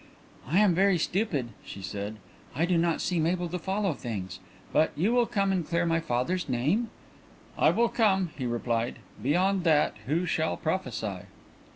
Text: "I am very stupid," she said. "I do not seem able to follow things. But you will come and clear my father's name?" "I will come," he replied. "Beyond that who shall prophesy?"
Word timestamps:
"I 0.47 0.57
am 0.57 0.73
very 0.73 0.97
stupid," 0.97 1.49
she 1.63 1.83
said. 1.83 2.15
"I 2.55 2.65
do 2.65 2.75
not 2.75 3.01
seem 3.01 3.27
able 3.27 3.49
to 3.49 3.59
follow 3.59 3.93
things. 3.93 4.39
But 4.73 4.89
you 4.95 5.13
will 5.13 5.27
come 5.27 5.51
and 5.51 5.63
clear 5.63 5.85
my 5.85 5.99
father's 5.99 6.49
name?" 6.49 6.89
"I 7.55 7.69
will 7.69 7.87
come," 7.87 8.31
he 8.35 8.47
replied. 8.47 8.97
"Beyond 9.21 9.63
that 9.65 9.95
who 10.07 10.25
shall 10.25 10.57
prophesy?" 10.57 11.25